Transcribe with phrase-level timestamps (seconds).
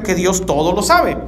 [0.00, 1.18] que Dios todo lo sabe.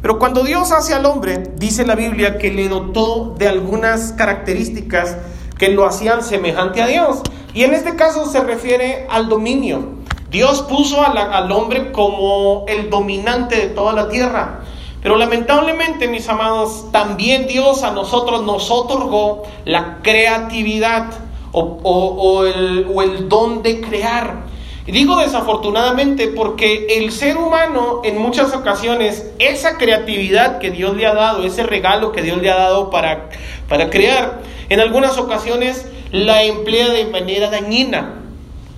[0.00, 5.16] Pero cuando Dios hace al hombre, dice la Biblia que le dotó de algunas características
[5.58, 7.22] que lo hacían semejante a Dios.
[7.54, 9.94] Y en este caso se refiere al dominio.
[10.30, 14.60] Dios puso al hombre como el dominante de toda la tierra.
[15.00, 21.12] Pero lamentablemente, mis amados, también Dios a nosotros nos otorgó la creatividad
[21.52, 24.43] o, el, o el don de crear.
[24.86, 31.06] Y digo desafortunadamente porque el ser humano en muchas ocasiones, esa creatividad que Dios le
[31.06, 33.30] ha dado, ese regalo que Dios le ha dado para,
[33.66, 38.16] para crear, en algunas ocasiones la emplea de manera dañina,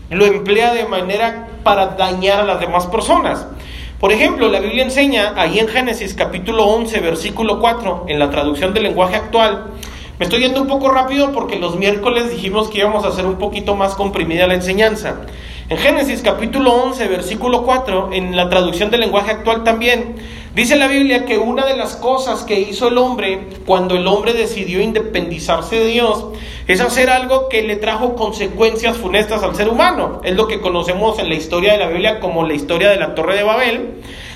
[0.08, 3.45] lo emplea de manera para dañar a las demás personas.
[3.98, 8.73] Por ejemplo, la Biblia enseña ahí en Génesis capítulo 11, versículo 4, en la traducción
[8.73, 9.73] del lenguaje actual,
[10.18, 13.36] me estoy yendo un poco rápido porque los miércoles dijimos que íbamos a hacer un
[13.36, 15.16] poquito más comprimida la enseñanza.
[15.68, 20.14] En Génesis capítulo 11, versículo 4, en la traducción del lenguaje actual también,
[20.54, 24.32] dice la Biblia que una de las cosas que hizo el hombre cuando el hombre
[24.32, 26.24] decidió independizarse de Dios
[26.68, 30.20] es hacer algo que le trajo consecuencias funestas al ser humano.
[30.23, 33.16] Es lo que conocemos en la historia de la Biblia como la historia de la
[33.16, 33.95] Torre de Babel.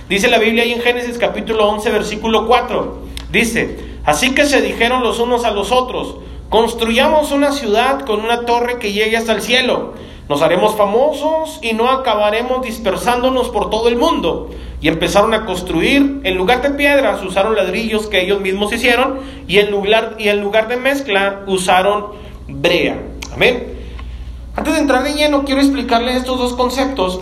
[0.08, 3.02] Dice la Biblia ahí en Génesis capítulo 11, versículo 4.
[3.30, 6.16] Dice, así que se dijeron los unos a los otros,
[6.48, 9.94] construyamos una ciudad con una torre que llegue hasta el cielo
[10.30, 14.48] nos haremos famosos y no acabaremos dispersándonos por todo el mundo.
[14.80, 19.58] Y empezaron a construir, en lugar de piedras, usaron ladrillos que ellos mismos hicieron, y
[19.58, 22.12] en lugar, y en lugar de mezcla, usaron
[22.46, 23.02] brea.
[23.34, 23.74] Amén.
[24.54, 27.18] Antes de entrar de lleno, quiero explicarle estos dos conceptos,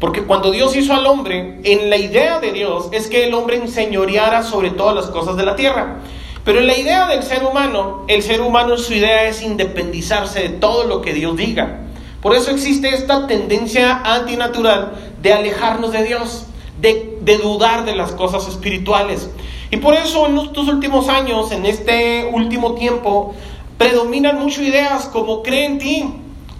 [0.00, 3.58] porque cuando Dios hizo al hombre, en la idea de Dios es que el hombre
[3.58, 5.98] enseñoreara sobre todas las cosas de la tierra.
[6.44, 10.48] Pero en la idea del ser humano, el ser humano su idea es independizarse de
[10.48, 11.83] todo lo que Dios diga.
[12.24, 16.46] Por eso existe esta tendencia antinatural de alejarnos de Dios,
[16.80, 19.28] de, dudar de las cosas espirituales.
[19.70, 23.34] Y por eso en estos últimos años, en este último tiempo,
[23.76, 26.04] predominan mucho ideas como cree en ti,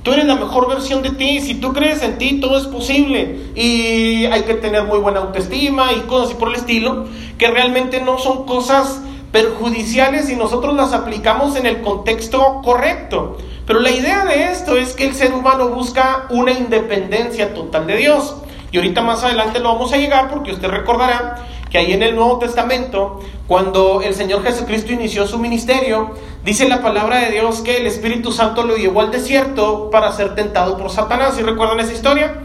[0.02, 1.40] Tú eres la mejor versión de ti.
[1.40, 3.38] Si tú crees en ti, todo es posible.
[3.54, 7.06] Y hay que tener muy buena autoestima y cosas así por el estilo,
[7.38, 9.00] que realmente no son cosas
[9.32, 13.38] perjudiciales si nosotros las aplicamos en el contexto correcto.
[13.66, 17.96] Pero la idea de esto es que el ser humano busca una independencia total de
[17.96, 18.36] Dios.
[18.70, 21.36] Y ahorita más adelante lo vamos a llegar porque usted recordará
[21.70, 26.10] que ahí en el Nuevo Testamento, cuando el Señor Jesucristo inició su ministerio,
[26.44, 30.34] dice la palabra de Dios que el Espíritu Santo lo llevó al desierto para ser
[30.34, 31.38] tentado por Satanás.
[31.38, 32.42] ¿Y recuerdan esa historia?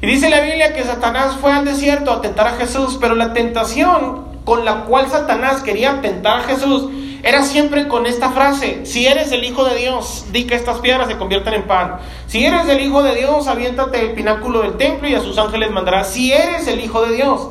[0.00, 3.32] Y dice la Biblia que Satanás fue al desierto a tentar a Jesús, pero la
[3.32, 6.88] tentación con la cual Satanás quería tentar a Jesús
[7.22, 11.08] era siempre con esta frase, si eres el Hijo de Dios, di que estas piedras
[11.08, 11.98] se conviertan en pan.
[12.26, 15.70] Si eres el Hijo de Dios, aviéntate el pináculo del templo y a sus ángeles
[15.70, 16.04] mandará.
[16.04, 17.48] Si eres el Hijo de Dios.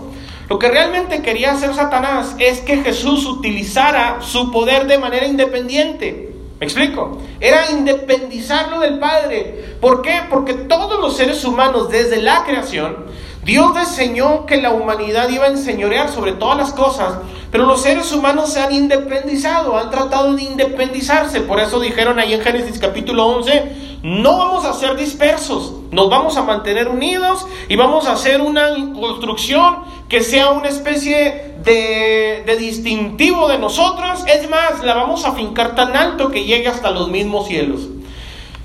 [0.49, 6.33] Lo que realmente quería hacer Satanás es que Jesús utilizara su poder de manera independiente.
[6.59, 7.19] ¿Me explico?
[7.39, 9.75] Era independizarlo del Padre.
[9.79, 10.21] ¿Por qué?
[10.27, 13.05] Porque todos los seres humanos desde la creación
[13.43, 17.15] Dios diseñó que la humanidad iba a enseñorear sobre todas las cosas,
[17.51, 21.41] pero los seres humanos se han independizado, han tratado de independizarse.
[21.41, 26.35] Por eso dijeron ahí en Génesis capítulo 11, no vamos a ser dispersos, nos vamos
[26.35, 29.77] a mantener unidos y vamos a hacer una construcción
[30.09, 34.25] que sea una especie de, de distintivo de nosotros.
[34.27, 37.87] Es más, la vamos a fincar tan alto que llegue hasta los mismos cielos.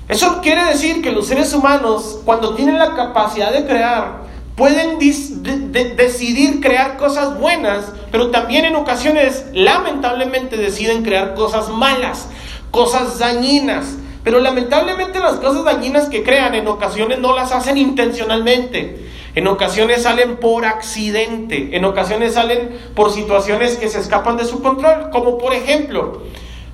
[0.07, 4.24] Eso quiere decir que los seres humanos, cuando tienen la capacidad de crear,
[4.55, 12.29] pueden decidir crear cosas buenas, pero también en ocasiones lamentablemente deciden crear cosas malas,
[12.71, 13.97] cosas dañinas.
[14.23, 19.05] Pero lamentablemente las cosas dañinas que crean en ocasiones no las hacen intencionalmente.
[19.35, 24.63] En ocasiones salen por accidente, en ocasiones salen por situaciones que se escapan de su
[24.63, 26.23] control, como por ejemplo,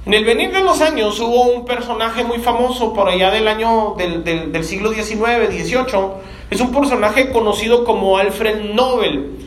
[0.06, 3.96] en el venir de los años hubo un personaje muy famoso por allá del año
[3.98, 5.86] del, del siglo XIX, XVIII,
[6.50, 9.42] es un personaje conocido como Alfred Nobel.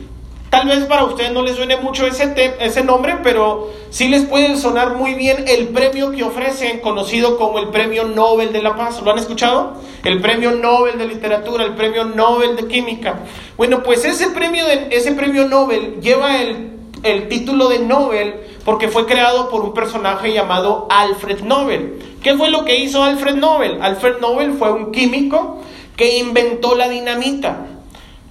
[0.49, 4.55] Tal vez para ustedes no les suene mucho ese, ese nombre, pero sí les puede
[4.55, 9.01] sonar muy bien el premio que ofrecen, conocido como el Premio Nobel de la Paz.
[9.03, 9.73] ¿Lo han escuchado?
[10.05, 13.19] El Premio Nobel de Literatura, el Premio Nobel de Química.
[13.57, 16.74] Bueno, pues ese premio, de, ese premio Nobel lleva el,
[17.05, 18.35] el título de Nobel
[18.65, 22.17] porque fue creado por un personaje llamado Alfred Nobel.
[22.21, 23.81] ¿Qué fue lo que hizo Alfred Nobel?
[23.81, 25.59] Alfred Nobel fue un químico
[25.95, 27.67] que inventó la dinamita.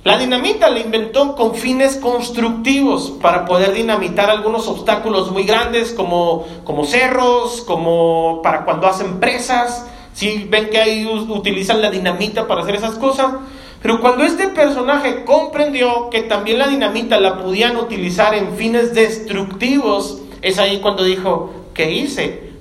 [0.02, 6.44] La dinamita la inventó con fines constructivos para poder dinamitar algunos obstáculos muy grandes como,
[6.64, 9.86] como cerros, como para cuando hacen presas.
[10.12, 13.32] Si ven que ahí utilizan la dinamita para hacer esas cosas.
[13.84, 20.22] Pero cuando este personaje comprendió que también la dinamita la podían utilizar en fines destructivos,
[20.40, 22.52] es ahí cuando dijo, ¿qué hice?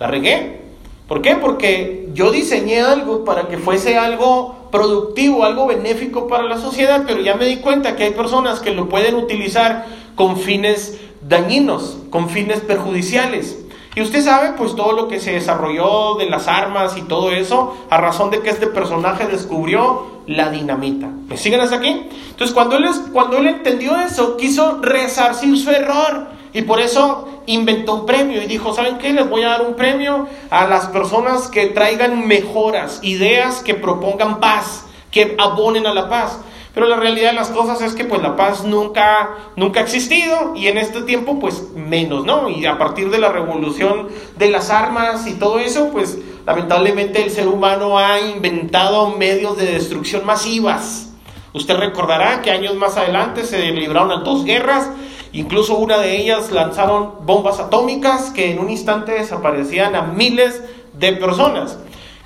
[0.00, 0.62] La regué.
[1.08, 1.36] ¿Por qué?
[1.36, 7.20] Porque yo diseñé algo para que fuese algo productivo, algo benéfico para la sociedad, pero
[7.20, 9.84] ya me di cuenta que hay personas que lo pueden utilizar
[10.14, 13.61] con fines dañinos, con fines perjudiciales.
[13.94, 17.76] Y usted sabe pues todo lo que se desarrolló de las armas y todo eso
[17.90, 21.08] a razón de que este personaje descubrió la dinamita.
[21.28, 22.08] ¿Me siguen hasta aquí?
[22.30, 27.94] Entonces cuando él, cuando él entendió eso, quiso resarcir su error y por eso inventó
[27.94, 29.12] un premio y dijo, ¿saben qué?
[29.12, 34.40] Les voy a dar un premio a las personas que traigan mejoras, ideas que propongan
[34.40, 36.38] paz, que abonen a la paz.
[36.74, 40.54] Pero la realidad de las cosas es que pues la paz nunca, nunca ha existido
[40.56, 42.48] y en este tiempo pues menos, ¿no?
[42.48, 44.08] Y a partir de la revolución
[44.38, 49.66] de las armas y todo eso, pues lamentablemente el ser humano ha inventado medios de
[49.66, 51.10] destrucción masivas.
[51.52, 54.88] Usted recordará que años más adelante se libraron a dos guerras,
[55.34, 60.62] incluso una de ellas lanzaron bombas atómicas que en un instante desaparecían a miles
[60.94, 61.78] de personas.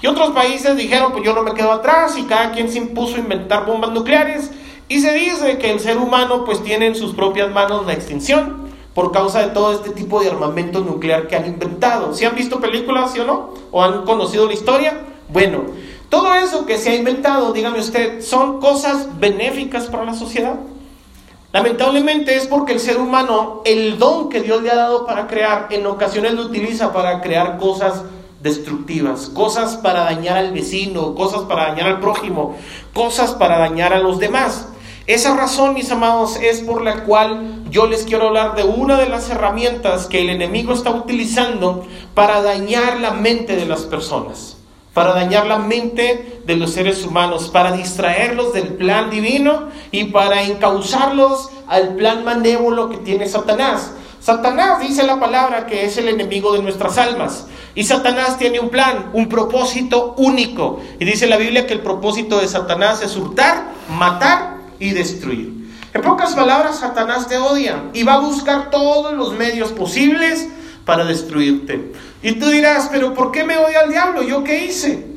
[0.03, 3.17] Y otros países dijeron, pues yo no me quedo atrás y cada quien se impuso
[3.17, 4.51] a inventar bombas nucleares.
[4.89, 8.67] Y se dice que el ser humano pues tiene en sus propias manos la extinción
[8.95, 12.15] por causa de todo este tipo de armamento nuclear que han inventado.
[12.15, 13.55] ¿Si han visto películas, sí o no?
[13.71, 15.01] ¿O han conocido la historia?
[15.29, 15.65] Bueno,
[16.09, 20.55] todo eso que se ha inventado, dígame usted, ¿son cosas benéficas para la sociedad?
[21.53, 25.67] Lamentablemente es porque el ser humano, el don que Dios le ha dado para crear,
[25.71, 28.03] en ocasiones lo utiliza para crear cosas
[28.47, 32.57] destructivas, cosas para dañar al vecino, cosas para dañar al prójimo,
[32.95, 34.69] cosas para dañar a los demás.
[35.07, 39.09] Esa razón, mis amados, es por la cual yo les quiero hablar de una de
[39.09, 44.57] las herramientas que el enemigo está utilizando para dañar la mente de las personas,
[44.95, 50.43] para dañar la mente de los seres humanos, para distraerlos del plan divino y para
[50.43, 53.93] encauzarlos al plan manévolo que tiene Satanás.
[54.21, 57.47] Satanás dice la palabra que es el enemigo de nuestras almas.
[57.77, 60.81] Y Satanás tiene un plan, un propósito único.
[60.99, 65.53] Y dice la Biblia que el propósito de Satanás es hurtar, matar y destruir.
[65.93, 70.49] En pocas palabras, Satanás te odia y va a buscar todos los medios posibles
[70.87, 71.93] para destruirte.
[72.23, 74.23] Y tú dirás, pero ¿por qué me odia el diablo?
[74.23, 75.09] ¿Yo qué hice?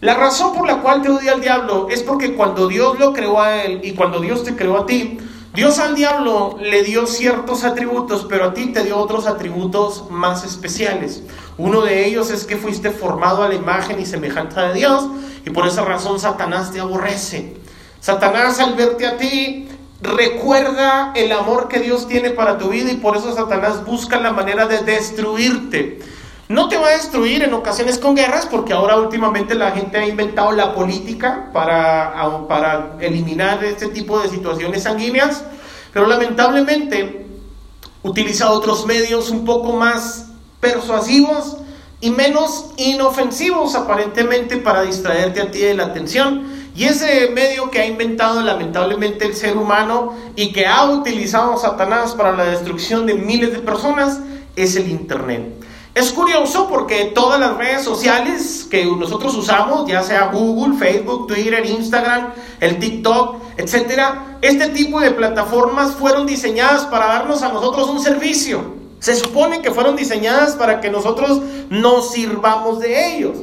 [0.00, 3.40] La razón por la cual te odia el diablo es porque cuando Dios lo creó
[3.40, 5.18] a él y cuando Dios te creó a ti,
[5.54, 10.44] Dios al diablo le dio ciertos atributos, pero a ti te dio otros atributos más
[10.44, 11.22] especiales.
[11.58, 15.06] Uno de ellos es que fuiste formado a la imagen y semejanza de Dios
[15.46, 17.54] y por esa razón Satanás te aborrece.
[18.00, 19.68] Satanás al verte a ti
[20.02, 24.32] recuerda el amor que Dios tiene para tu vida y por eso Satanás busca la
[24.32, 26.00] manera de destruirte.
[26.48, 30.06] No te va a destruir en ocasiones con guerras, porque ahora últimamente la gente ha
[30.06, 32.14] inventado la política para,
[32.46, 35.42] para eliminar este tipo de situaciones sanguíneas,
[35.92, 37.24] pero lamentablemente
[38.02, 40.26] utiliza otros medios un poco más
[40.60, 41.56] persuasivos
[42.00, 46.44] y menos inofensivos aparentemente para distraerte a ti de la atención.
[46.76, 52.14] Y ese medio que ha inventado lamentablemente el ser humano y que ha utilizado Satanás
[52.14, 54.20] para la destrucción de miles de personas
[54.56, 55.64] es el Internet.
[55.94, 61.64] Es curioso porque todas las redes sociales que nosotros usamos, ya sea Google, Facebook, Twitter,
[61.64, 68.00] Instagram, el TikTok, etcétera, este tipo de plataformas fueron diseñadas para darnos a nosotros un
[68.00, 68.74] servicio.
[68.98, 73.38] Se supone que fueron diseñadas para que nosotros nos sirvamos de ellos.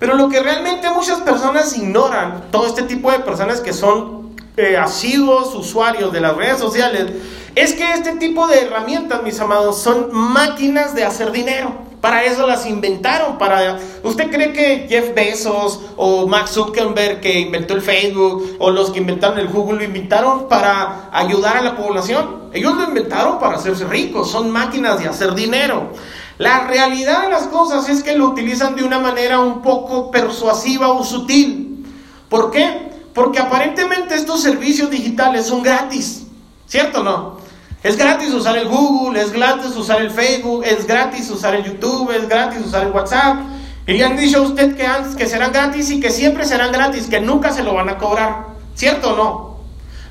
[0.00, 4.76] Pero lo que realmente muchas personas ignoran, todo este tipo de personas que son eh,
[4.76, 7.12] asiduos usuarios de las redes sociales,
[7.54, 11.91] es que este tipo de herramientas, mis amados, son máquinas de hacer dinero.
[12.02, 13.38] Para eso las inventaron.
[13.38, 13.78] Para...
[14.02, 18.98] ¿Usted cree que Jeff Bezos o Max Zuckerberg que inventó el Facebook o los que
[18.98, 22.50] inventaron el Google lo inventaron para ayudar a la población?
[22.52, 24.32] Ellos lo inventaron para hacerse ricos.
[24.32, 25.92] Son máquinas de hacer dinero.
[26.38, 30.88] La realidad de las cosas es que lo utilizan de una manera un poco persuasiva
[30.88, 31.86] o sutil.
[32.28, 32.90] ¿Por qué?
[33.14, 36.26] Porque aparentemente estos servicios digitales son gratis.
[36.66, 37.41] ¿Cierto o no?
[37.82, 42.12] Es gratis usar el Google, es gratis usar el Facebook, es gratis usar el YouTube,
[42.12, 43.40] es gratis usar el WhatsApp.
[43.88, 44.86] Y le han dicho a usted que,
[45.16, 48.46] que serán gratis y que siempre serán gratis, que nunca se lo van a cobrar.
[48.76, 49.52] ¿Cierto o no?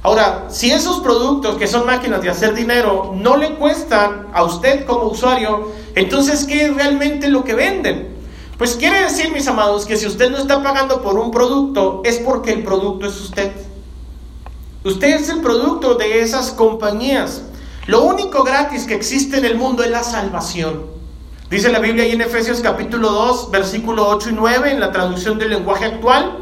[0.03, 4.85] Ahora, si esos productos que son máquinas de hacer dinero no le cuestan a usted
[4.85, 8.09] como usuario, entonces ¿qué es realmente lo que venden?
[8.57, 12.17] Pues quiere decir, mis amados, que si usted no está pagando por un producto, es
[12.17, 13.51] porque el producto es usted.
[14.83, 17.43] Usted es el producto de esas compañías.
[17.87, 20.85] Lo único gratis que existe en el mundo es la salvación.
[21.49, 25.39] Dice la Biblia ahí en Efesios capítulo 2, versículo 8 y 9, en la traducción
[25.39, 26.37] del lenguaje actual.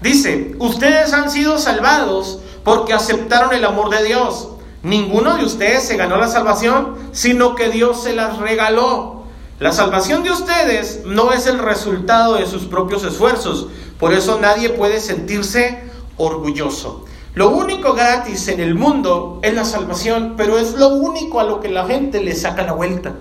[0.00, 4.50] Dice, ustedes han sido salvados porque aceptaron el amor de Dios.
[4.84, 9.24] Ninguno de ustedes se ganó la salvación, sino que Dios se las regaló.
[9.58, 13.66] La salvación de ustedes no es el resultado de sus propios esfuerzos,
[13.98, 17.03] por eso nadie puede sentirse orgulloso.
[17.34, 21.58] Lo único gratis en el mundo es la salvación, pero es lo único a lo
[21.58, 23.14] que la gente le saca la vuelta.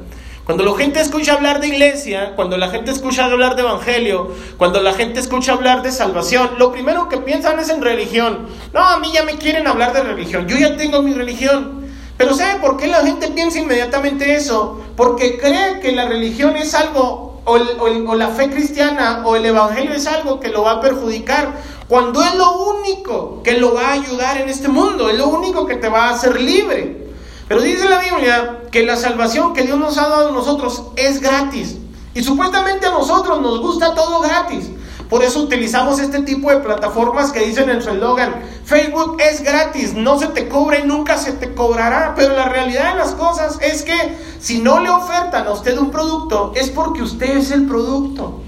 [0.45, 4.81] Cuando la gente escucha hablar de iglesia, cuando la gente escucha hablar de evangelio, cuando
[4.81, 8.49] la gente escucha hablar de salvación, lo primero que piensan es en religión.
[8.71, 11.87] No, a mí ya me quieren hablar de religión, yo ya tengo mi religión.
[12.15, 14.79] Pero ¿sabe por qué la gente piensa inmediatamente eso?
[14.95, 20.07] Porque cree que la religión es algo, o, la fe cristiana, o el evangelio es
[20.07, 24.37] algo que lo va a perjudicar, cuando es lo único que lo va a ayudar
[24.37, 27.07] en este mundo, es lo único que te va a hacer libre.
[27.47, 31.21] Pero dice la Biblia que la salvación que Dios nos ha dado a nosotros es
[31.21, 31.77] gratis.
[32.15, 34.69] Y supuestamente a nosotros nos gusta todo gratis.
[35.09, 38.33] Por eso utilizamos este tipo de plataformas que dicen en su eslogan,
[38.65, 42.13] Facebook es gratis, no se te cobra y nunca se te cobrará.
[42.15, 43.93] Pero la realidad de las cosas es que
[44.39, 48.41] si no le ofertan a usted un producto, es porque usted es el producto.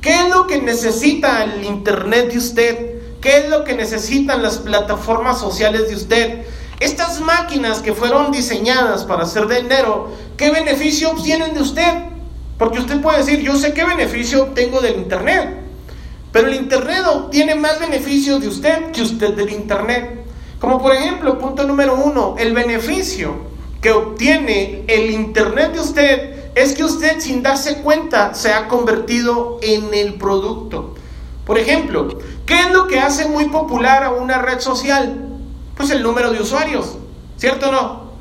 [0.00, 3.02] ¿Qué es lo que necesita el Internet de usted?
[3.20, 6.46] ¿Qué es lo que necesitan las plataformas sociales de usted?
[6.80, 11.94] Estas máquinas que fueron diseñadas para hacer dinero, ¿qué beneficio obtienen de usted?
[12.58, 15.61] Porque usted puede decir, yo sé qué beneficio obtengo del Internet,
[16.32, 20.24] pero el Internet obtiene más beneficios de usted que usted del Internet.
[20.58, 23.34] Como por ejemplo, punto número uno, el beneficio
[23.80, 29.58] que obtiene el Internet de usted es que usted sin darse cuenta se ha convertido
[29.62, 30.94] en el producto.
[31.44, 32.08] Por ejemplo,
[32.46, 35.28] ¿qué es lo que hace muy popular a una red social?
[35.76, 36.96] Pues el número de usuarios,
[37.36, 38.12] ¿cierto o no?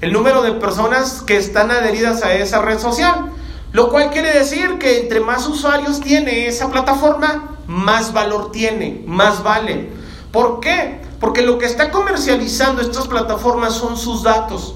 [0.00, 3.30] El número de personas que están adheridas a esa red social.
[3.72, 9.44] Lo cual quiere decir que entre más usuarios tiene esa plataforma, más valor tiene, más
[9.44, 9.90] vale.
[10.32, 11.02] ¿Por qué?
[11.20, 14.74] Porque lo que está comercializando estas plataformas son sus datos.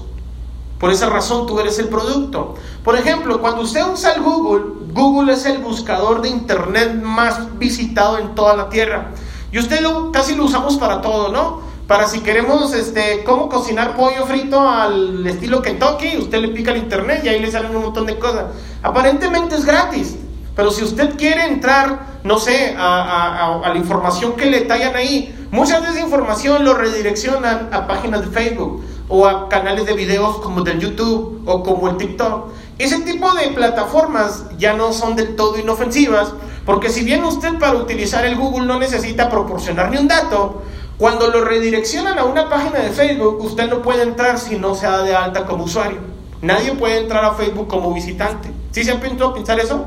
[0.79, 2.55] Por esa razón tú eres el producto.
[2.85, 8.17] Por ejemplo, cuando usted usa el Google, Google es el buscador de Internet más visitado
[8.17, 9.11] en toda la Tierra.
[9.51, 11.61] Y usted lo, casi lo usamos para todo, ¿no?
[11.87, 16.77] Para si queremos, este, cómo cocinar pollo frito al estilo Kentucky, usted le pica el
[16.77, 18.45] internet y ahí le salen un montón de cosas.
[18.81, 20.15] Aparentemente es gratis,
[20.55, 25.83] pero si usted quiere entrar, no sé, a, la información que le tallan ahí, muchas
[25.83, 30.61] de esa información lo redireccionan a páginas de Facebook o a canales de videos como
[30.61, 32.47] del YouTube o como el TikTok.
[32.79, 36.33] Ese tipo de plataformas ya no son del todo inofensivas,
[36.65, 40.63] porque si bien usted para utilizar el Google no necesita proporcionar ni un dato,
[40.97, 44.87] cuando lo redireccionan a una página de Facebook, usted no puede entrar si no se
[44.87, 45.99] da de alta como usuario.
[46.41, 48.49] Nadie puede entrar a Facebook como visitante.
[48.71, 49.85] ¿Sí se ha pensado pensar eso?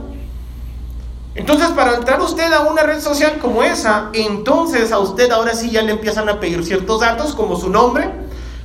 [1.38, 5.70] Entonces, para entrar usted a una red social como esa, entonces a usted ahora sí
[5.70, 8.10] ya le empiezan a pedir ciertos datos como su nombre,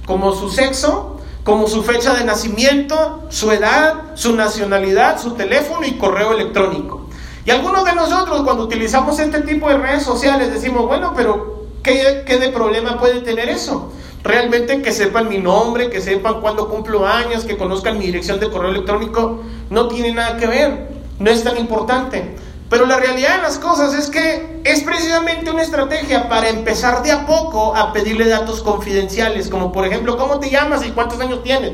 [0.06, 6.00] como su sexo, como su fecha de nacimiento, su edad, su nacionalidad, su teléfono y
[6.00, 7.08] correo electrónico.
[7.46, 12.24] Y algunos de nosotros cuando utilizamos este tipo de redes sociales decimos, bueno, pero ¿Qué,
[12.40, 13.92] de problema puede tener eso?
[14.24, 18.50] Realmente que sepan mi nombre, que sepan cuándo cumplo años, que conozcan mi dirección de
[18.50, 20.88] correo electrónico, no tiene nada que ver,
[21.20, 22.38] no es tan importante.
[22.74, 27.12] Pero la realidad de las cosas es que es precisamente una estrategia para empezar de
[27.12, 31.44] a poco a pedirle datos confidenciales, como por ejemplo, ¿cómo te llamas y cuántos años
[31.44, 31.74] tienes?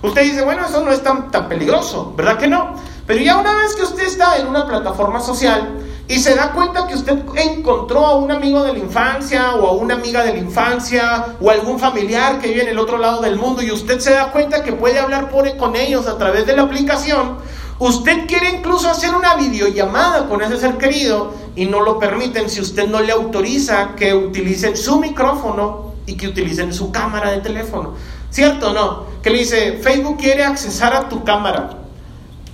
[0.00, 2.76] Usted dice, bueno, eso no es tan, tan peligroso, ¿verdad que no?
[3.04, 5.78] Pero ya una vez que usted está en una plataforma social,
[6.08, 9.72] y se da cuenta que usted encontró a un amigo de la infancia o a
[9.72, 13.36] una amiga de la infancia o algún familiar que vive en el otro lado del
[13.36, 16.56] mundo y usted se da cuenta que puede hablar por, con ellos a través de
[16.56, 17.36] la aplicación,
[17.78, 22.60] usted quiere incluso hacer una videollamada con ese ser querido y no lo permiten si
[22.60, 27.94] usted no le autoriza que utilicen su micrófono y que utilicen su cámara de teléfono.
[28.30, 29.04] ¿Cierto o no?
[29.22, 31.70] Que le dice, Facebook quiere accesar a tu cámara,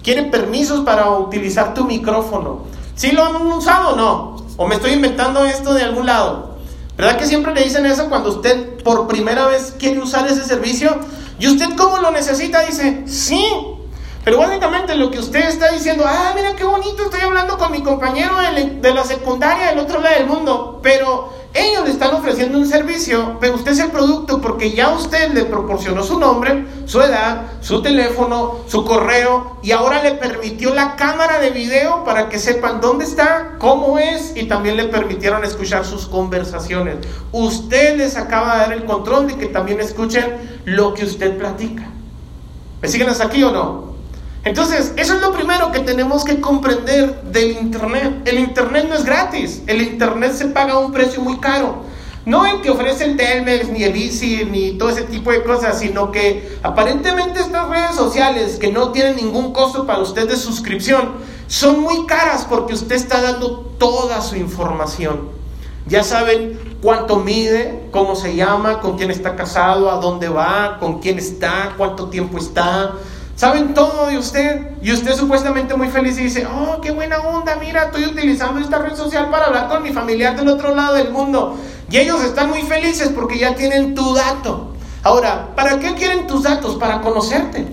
[0.02, 4.36] quiere permisos para utilizar tu micrófono ¿Sí lo han usado o no?
[4.56, 6.56] ¿O me estoy inventando esto de algún lado?
[6.96, 10.96] ¿Verdad que siempre le dicen eso cuando usted por primera vez quiere usar ese servicio?
[11.40, 12.64] ¿Y usted cómo lo necesita?
[12.64, 13.44] Dice, sí.
[14.24, 17.82] Pero básicamente lo que usted está diciendo, ah, mira qué bonito, estoy hablando con mi
[17.82, 18.36] compañero
[18.80, 23.36] de, la secundaria del otro lado del mundo, pero ellos le están ofreciendo un servicio,
[23.38, 27.82] pero usted es el producto porque ya usted le proporcionó su nombre, su edad, su
[27.82, 33.04] teléfono, su correo y ahora le permitió la cámara de video para que sepan dónde
[33.04, 36.96] está, cómo es y también le permitieron escuchar sus conversaciones.
[37.30, 41.90] Usted les acaba de dar el control de que también escuchen lo que usted platica.
[42.80, 43.93] ¿Me siguen hasta aquí o no?
[44.44, 48.22] Entonces, eso es lo primero que tenemos que comprender del Internet.
[48.26, 51.82] El Internet no es gratis, el Internet se paga un precio muy caro.
[52.26, 56.10] No en que ofrecen Telmex, ni el Easy, ni todo ese tipo de cosas, sino
[56.10, 61.12] que aparentemente estas redes sociales que no tienen ningún costo para usted de suscripción,
[61.46, 65.28] son muy caras porque usted está dando toda su información.
[65.86, 71.00] Ya saben cuánto mide, cómo se llama, con quién está casado, a dónde va, con
[71.00, 72.92] quién está, cuánto tiempo está,
[73.36, 77.56] Saben todo de usted y usted supuestamente muy feliz y dice, oh, qué buena onda,
[77.56, 81.10] mira, estoy utilizando esta red social para hablar con mi familiar del otro lado del
[81.10, 81.58] mundo.
[81.90, 84.74] Y ellos están muy felices porque ya tienen tu dato.
[85.02, 86.76] Ahora, ¿para qué quieren tus datos?
[86.76, 87.66] Para conocerte.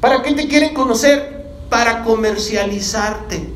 [0.00, 1.44] ¿Para qué te quieren conocer?
[1.68, 3.52] Para comercializarte,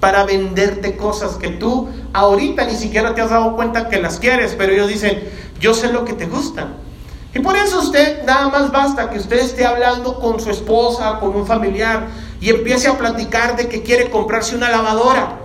[0.00, 4.54] para venderte cosas que tú ahorita ni siquiera te has dado cuenta que las quieres,
[4.58, 5.22] pero ellos dicen,
[5.60, 6.68] yo sé lo que te gusta.
[7.34, 11.34] Y por eso usted nada más basta que usted esté hablando con su esposa, con
[11.34, 12.08] un familiar,
[12.40, 15.38] y empiece a platicar de que quiere comprarse una lavadora.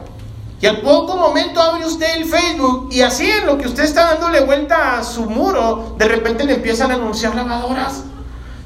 [0.59, 4.05] Y al poco momento abre usted el Facebook y así en lo que usted está
[4.05, 8.03] dándole vuelta a su muro, de repente le empiezan a anunciar lavadoras.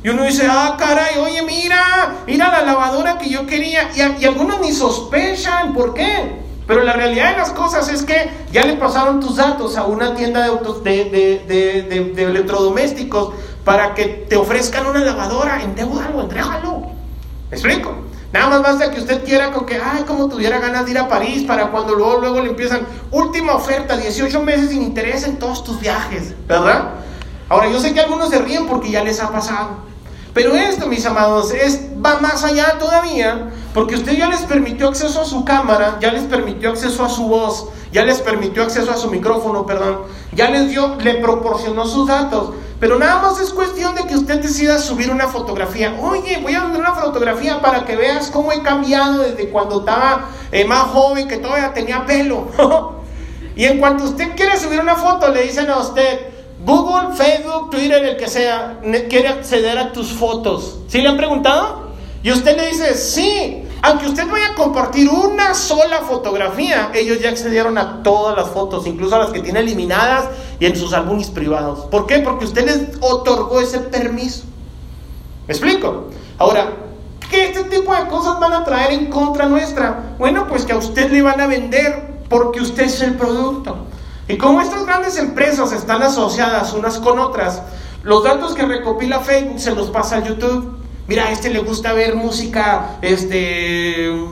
[0.03, 3.91] Y uno dice, ah, caray, oye, mira, mira la lavadora que yo quería.
[3.93, 6.41] Y, y algunos ni sospechan, ¿por qué?
[6.71, 10.15] Pero la realidad de las cosas es que ya le pasaron tus datos a una
[10.15, 13.33] tienda de, autos, de, electrodomésticos
[13.65, 15.61] para que te ofrezcan una lavadora.
[15.63, 16.83] Endeudalo, entrégalo.
[17.49, 17.93] ¿Me explico?
[18.31, 21.09] Nada más basta que usted quiera con que, ay, como tuviera ganas de ir a
[21.09, 25.65] París para cuando luego, luego le empiezan, última oferta, 18 meses sin interés en todos
[25.65, 26.91] tus viajes, ¿verdad?
[27.49, 29.71] Ahora, yo sé que algunos se ríen porque ya les ha pasado.
[30.33, 35.21] Pero esto, mis amados, es, va más allá todavía, porque usted ya les permitió acceso
[35.21, 38.97] a su cámara, ya les permitió acceso a su voz, ya les permitió acceso a
[38.97, 42.53] su micrófono, perdón, ya les dio, le proporcionó sus datos.
[42.79, 45.95] Pero nada más es cuestión de que usted decida subir una fotografía.
[46.01, 50.29] Oye, voy a subir una fotografía para que veas cómo he cambiado desde cuando estaba
[50.51, 52.47] eh, más joven, que todavía tenía pelo.
[53.55, 56.31] y en cuanto usted quiere subir una foto, le dicen a usted,
[56.63, 60.79] Google, Facebook, Twitter, el que sea, quiere acceder a tus fotos.
[60.87, 61.91] ¿Sí le han preguntado?
[62.23, 67.29] Y usted le dice, sí, aunque usted vaya a compartir una sola fotografía, ellos ya
[67.29, 71.31] accedieron a todas las fotos, incluso a las que tiene eliminadas y en sus álbumes
[71.31, 71.85] privados.
[71.85, 72.19] ¿Por qué?
[72.19, 74.43] Porque usted les otorgó ese permiso.
[75.47, 76.09] ¿Me explico?
[76.37, 76.73] Ahora,
[77.31, 80.13] ¿qué este tipo de cosas van a traer en contra nuestra?
[80.19, 83.87] Bueno, pues que a usted le van a vender porque usted es el producto.
[84.31, 87.61] Y como estas grandes empresas están asociadas unas con otras,
[88.01, 90.77] los datos que recopila Facebook se los pasa a YouTube.
[91.05, 93.35] Mira, a este le gusta ver música este,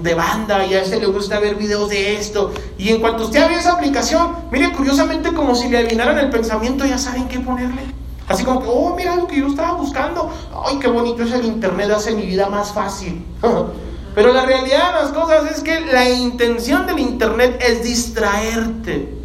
[0.02, 2.54] de banda y a este le gusta ver videos de esto.
[2.78, 6.86] Y en cuanto usted abre esa aplicación, mire, curiosamente como si le adivinaran el pensamiento,
[6.86, 7.82] ya saben qué ponerle.
[8.30, 10.32] Así como que, oh, mira lo que yo estaba buscando.
[10.66, 13.26] Ay, qué bonito es el Internet, hace mi vida más fácil.
[14.16, 19.19] Pero la realidad de las cosas es que la intención del Internet es distraerte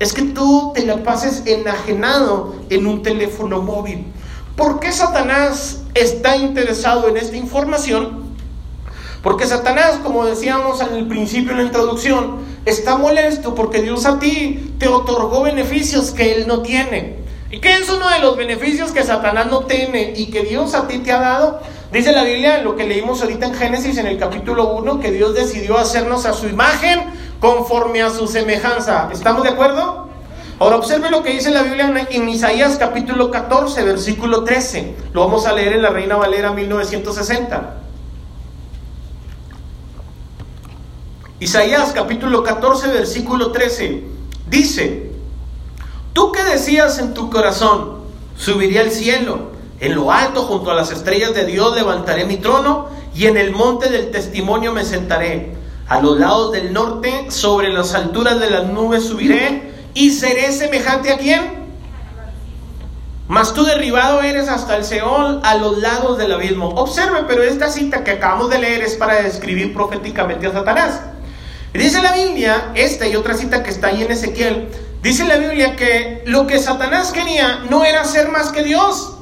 [0.00, 4.06] es que tú te la pases enajenado en un teléfono móvil.
[4.56, 8.30] ¿Por qué Satanás está interesado en esta información?
[9.22, 14.74] Porque Satanás, como decíamos el principio en la introducción, está molesto porque Dios a ti
[14.78, 17.18] te otorgó beneficios que Él no tiene.
[17.50, 20.88] ¿Y qué es uno de los beneficios que Satanás no tiene y que Dios a
[20.88, 21.60] ti te ha dado?
[21.92, 25.34] Dice la Biblia, lo que leímos ahorita en Génesis en el capítulo 1, que Dios
[25.34, 27.00] decidió hacernos a su imagen
[27.40, 29.08] conforme a su semejanza.
[29.12, 30.08] ¿Estamos de acuerdo?
[30.60, 34.94] Ahora observe lo que dice la Biblia en Isaías capítulo 14, versículo 13.
[35.12, 37.78] Lo vamos a leer en la Reina Valera 1960.
[41.40, 44.04] Isaías capítulo 14, versículo 13.
[44.48, 45.10] Dice,
[46.12, 48.02] tú que decías en tu corazón,
[48.36, 52.88] subiré al cielo en lo alto, junto a las estrellas de Dios, levantaré mi trono
[53.14, 55.54] y en el monte del testimonio me sentaré.
[55.88, 61.12] A los lados del norte, sobre las alturas de las nubes subiré y seré semejante
[61.12, 61.60] a quién?
[63.26, 66.68] Mas tú derribado eres hasta el Seol, a los lados del abismo.
[66.70, 71.00] Observe, pero esta cita que acabamos de leer es para describir proféticamente a Satanás.
[71.72, 74.68] Dice la Biblia, esta y otra cita que está ahí en Ezequiel,
[75.02, 79.19] dice la Biblia que lo que Satanás quería no era ser más que Dios.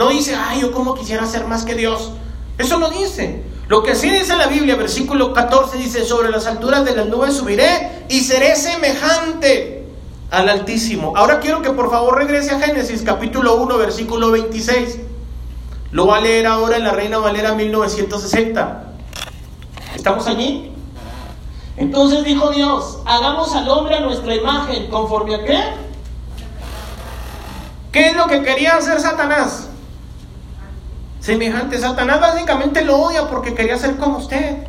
[0.00, 2.12] No dice, ay, yo como quisiera ser más que Dios.
[2.56, 3.42] Eso no dice.
[3.68, 7.36] Lo que sí dice la Biblia, versículo 14, dice, sobre las alturas de las nubes
[7.36, 9.84] subiré y seré semejante
[10.30, 11.12] al Altísimo.
[11.16, 15.00] Ahora quiero que por favor regrese a Génesis capítulo 1, versículo 26.
[15.90, 18.94] Lo va a leer ahora en la Reina Valera 1960.
[19.94, 20.72] ¿Estamos allí?
[21.76, 25.60] Entonces dijo Dios, hagamos al hombre a nuestra imagen, conforme a qué?
[27.92, 29.66] ¿Qué es lo que quería hacer Satanás?
[31.30, 31.78] Semejante.
[31.78, 34.66] Satanás básicamente lo odia porque quería ser como usted.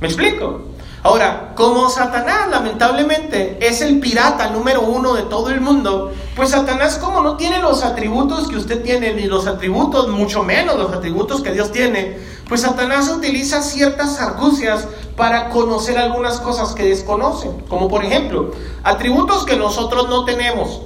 [0.00, 0.62] ¿Me explico?
[1.02, 6.98] Ahora, como Satanás lamentablemente es el pirata número uno de todo el mundo, pues Satanás
[6.98, 11.40] como no tiene los atributos que usted tiene, ni los atributos, mucho menos los atributos
[11.40, 12.18] que Dios tiene,
[12.48, 18.52] pues Satanás utiliza ciertas argucias para conocer algunas cosas que desconocen, como por ejemplo,
[18.84, 20.82] atributos que nosotros no tenemos,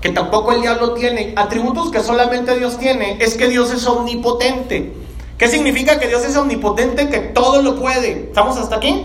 [0.00, 4.92] que tampoco el diablo tiene, atributos que solamente Dios tiene, es que Dios es omnipotente.
[5.36, 8.24] ¿Qué significa que Dios es omnipotente, que todo lo puede?
[8.28, 9.04] ¿Estamos hasta aquí?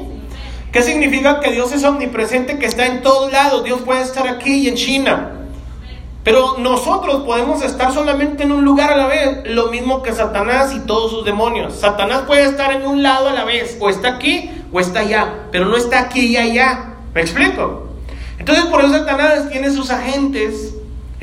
[0.71, 3.63] ¿Qué significa que Dios es omnipresente, que está en todos lados?
[3.63, 5.31] Dios puede estar aquí y en China.
[6.25, 10.73] Pero nosotros podemos estar solamente en un lugar a la vez, lo mismo que Satanás
[10.73, 11.75] y todos sus demonios.
[11.75, 15.45] Satanás puede estar en un lado a la vez, o está aquí o está allá,
[15.51, 16.95] pero no está aquí y allá.
[17.13, 17.89] ¿Me explico?
[18.37, 20.74] Entonces por eso Satanás tiene sus agentes,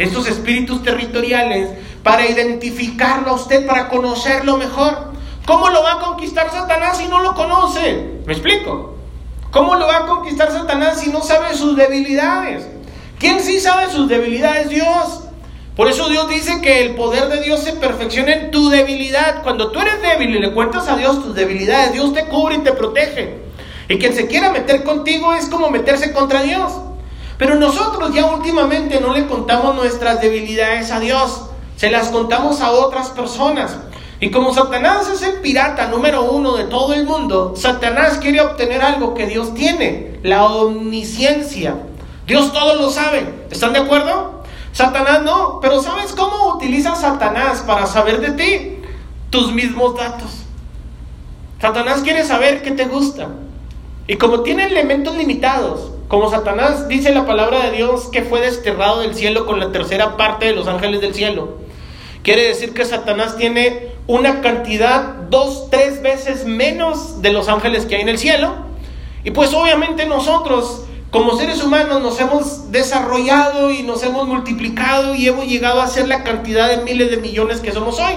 [0.02, 1.70] estos espíritus territoriales,
[2.02, 5.12] para identificarlo a usted, para conocerlo mejor.
[5.46, 8.20] ¿Cómo lo va a conquistar Satanás si no lo conoce?
[8.26, 8.96] ¿Me explico?
[9.50, 12.66] ¿Cómo lo va a conquistar Satanás si no sabe sus debilidades?
[13.18, 14.68] ¿Quién sí sabe sus debilidades?
[14.68, 15.24] Dios.
[15.76, 19.42] Por eso Dios dice que el poder de Dios se perfecciona en tu debilidad.
[19.42, 22.58] Cuando tú eres débil y le cuentas a Dios tus debilidades, Dios te cubre y
[22.58, 23.38] te protege.
[23.88, 26.72] Y quien se quiera meter contigo es como meterse contra Dios.
[27.38, 32.70] Pero nosotros ya últimamente no le contamos nuestras debilidades a Dios, se las contamos a
[32.70, 33.76] otras personas.
[34.20, 38.80] Y como Satanás es el pirata número uno de todo el mundo, Satanás quiere obtener
[38.80, 41.74] algo que Dios tiene, la omnisciencia.
[42.26, 43.46] Dios todo lo sabe.
[43.50, 44.44] ¿Están de acuerdo?
[44.72, 48.78] Satanás no, pero ¿sabes cómo utiliza Satanás para saber de ti?
[49.30, 50.30] Tus mismos datos.
[51.60, 53.28] Satanás quiere saber qué te gusta.
[54.06, 59.00] Y como tiene elementos limitados, como Satanás dice la palabra de Dios que fue desterrado
[59.00, 61.58] del cielo con la tercera parte de los ángeles del cielo,
[62.22, 67.96] quiere decir que Satanás tiene una cantidad dos, tres veces menos de los ángeles que
[67.96, 68.54] hay en el cielo.
[69.24, 75.28] Y pues obviamente nosotros como seres humanos nos hemos desarrollado y nos hemos multiplicado y
[75.28, 78.14] hemos llegado a ser la cantidad de miles de millones que somos hoy.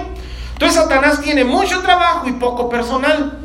[0.53, 3.39] Entonces Satanás tiene mucho trabajo y poco personal.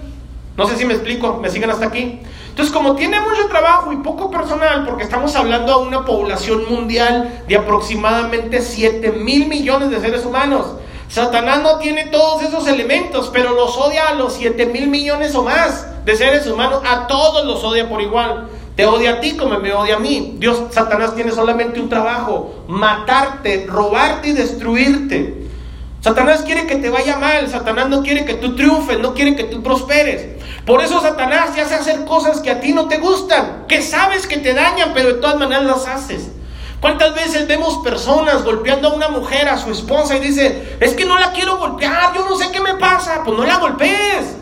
[0.57, 2.21] No sé si me explico, me siguen hasta aquí.
[2.51, 7.43] Entonces, como tiene mucho trabajo y poco personal, porque estamos hablando de una población mundial
[7.49, 10.67] de aproximadamente 7 mil millones de seres humanos,
[11.09, 15.43] Satanás no tiene todos esos elementos, pero los odia a los 7 mil millones o
[15.43, 16.83] más de seres humanos.
[16.87, 18.49] A todos los odia por igual.
[18.77, 20.37] Te odia a ti como me odia a mí.
[20.39, 25.50] Dios, Satanás tiene solamente un trabajo, matarte, robarte y destruirte.
[26.01, 29.45] Satanás quiere que te vaya mal, Satanás no quiere que tú triunfes, no quiere que
[29.45, 30.41] tú prosperes.
[30.65, 34.27] Por eso Satanás te hace hacer cosas que a ti no te gustan, que sabes
[34.27, 36.31] que te dañan, pero de todas maneras las haces.
[36.81, 41.05] ¿Cuántas veces vemos personas golpeando a una mujer, a su esposa, y dice, es que
[41.05, 43.23] no la quiero golpear, yo no sé qué me pasa?
[43.23, 44.40] Pues no la golpees.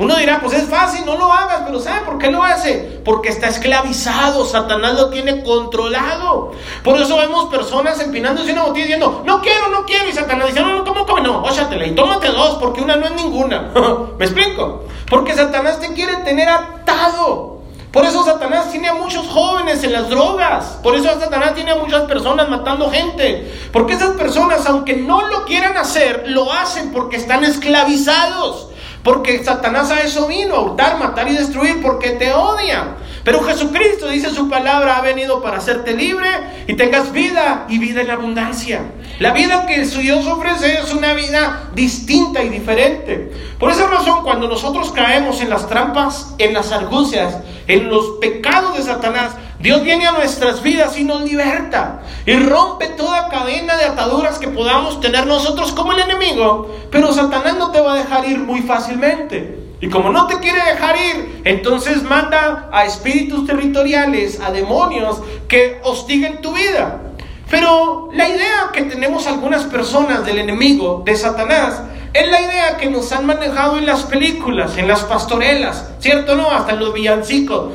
[0.00, 3.02] Uno dirá, pues es fácil, no lo hagas, pero ¿sabe por qué lo hace?
[3.04, 6.52] Porque está esclavizado, Satanás lo tiene controlado.
[6.82, 10.62] Por eso vemos personas empinándose una botella diciendo, no quiero, no quiero, y Satanás dice,
[10.62, 11.20] no, no, ¿cómo, cómo?
[11.20, 13.72] No, óchatela y tómate dos, porque una no es ninguna.
[14.18, 14.84] ¿Me explico?
[15.06, 17.58] Porque Satanás te quiere tener atado.
[17.92, 20.78] Por eso Satanás tiene a muchos jóvenes en las drogas.
[20.82, 23.52] Por eso Satanás tiene a muchas personas matando gente.
[23.70, 28.69] Porque esas personas, aunque no lo quieran hacer, lo hacen porque están esclavizados.
[29.02, 32.96] Porque Satanás a eso vino, a hurtar, matar y destruir, porque te odia.
[33.24, 36.28] Pero Jesucristo dice su palabra ha venido para hacerte libre
[36.66, 38.82] y tengas vida y vida en abundancia.
[39.18, 43.30] La vida que su Dios ofrece es una vida distinta y diferente.
[43.58, 47.36] Por esa razón, cuando nosotros caemos en las trampas, en las argucias,
[47.66, 52.86] en los pecados de Satanás, Dios viene a nuestras vidas y nos liberta y rompe
[52.88, 56.74] toda cadena de ataduras que podamos tener nosotros como el enemigo.
[56.90, 59.58] Pero Satanás no te va a dejar ir muy fácilmente.
[59.82, 65.78] Y como no te quiere dejar ir, entonces manda a espíritus territoriales, a demonios que
[65.84, 67.02] hostiguen tu vida.
[67.50, 72.88] Pero la idea que tenemos algunas personas del enemigo, de Satanás, es la idea que
[72.88, 76.50] nos han manejado en las películas, en las pastorelas, ¿cierto no?
[76.50, 77.72] Hasta en los villancicos.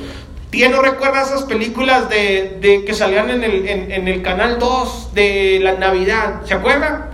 [0.55, 5.59] ¿Quién no recuerda esas películas de, que salían en el, en el canal 2 de
[5.61, 6.43] la Navidad?
[6.45, 7.07] ¿Se acuerdan?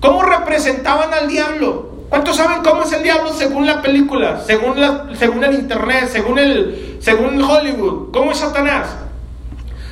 [0.00, 2.06] ¿Cómo representaban al diablo?
[2.08, 6.40] ¿Cuántos saben cómo es el diablo según la película, según, la, según el internet, según,
[6.40, 8.10] el, según Hollywood?
[8.12, 8.88] ¿Cómo es Satanás?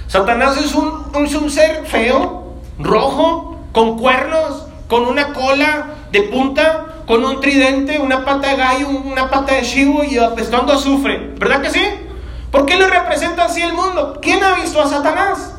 [0.09, 6.87] Satanás es un, es un ser feo, rojo, con cuernos, con una cola de punta,
[7.07, 11.35] con un tridente, una pata de gallo, una pata de chivo y apestando azufre.
[11.39, 12.08] ¿Verdad que sí?
[12.51, 14.19] ¿Por qué le representa así el mundo?
[14.23, 15.55] ¿Quién ha visto a Satanás?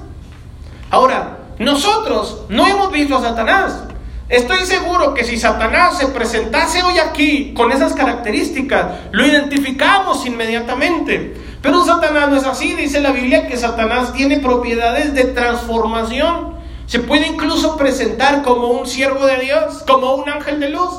[0.89, 3.83] Ahora, nosotros no hemos visto a Satanás.
[4.27, 11.35] Estoy seguro que si Satanás se presentase hoy aquí con esas características, lo identificamos inmediatamente.
[11.61, 16.53] Pero Satanás no es así, dice la Biblia que Satanás tiene propiedades de transformación.
[16.87, 20.91] Se puede incluso presentar como un siervo de Dios, como un ángel de luz.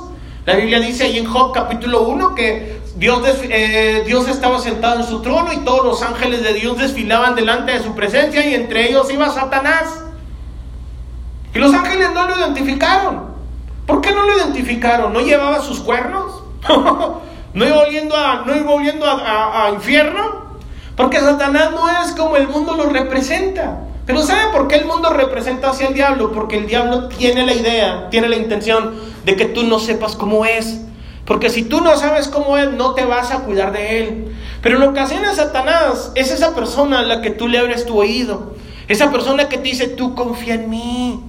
[0.45, 5.07] La Biblia dice ahí en Job capítulo 1 que Dios, eh, Dios estaba sentado en
[5.07, 8.91] su trono y todos los ángeles de Dios desfilaban delante de su presencia y entre
[8.91, 10.05] ellos iba Satanás.
[11.55, 13.31] Y los ángeles no lo identificaron.
[13.87, 15.15] ¿Por qué no lo identificaron?
[15.15, 16.43] ¿No llevaba sus cuernos?
[17.55, 20.59] ¿No iba oliendo a, no iba oliendo a, infierno?
[20.95, 23.79] Porque Satanás no es como el mundo lo representa.
[24.05, 26.33] Pero ¿sabe por qué el mundo representa hacia el diablo?
[26.33, 30.45] Porque el diablo tiene la idea, tiene la intención de que tú no sepas cómo
[30.45, 30.83] es.
[31.25, 34.35] Porque si tú no sabes cómo es, no te vas a cuidar de él.
[34.63, 37.99] Pero lo que hace Satanás es esa persona a la que tú le abres tu
[37.99, 38.55] oído.
[38.89, 41.21] Esa persona que te dice, tú confía en mí.